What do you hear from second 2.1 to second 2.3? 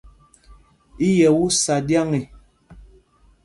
e?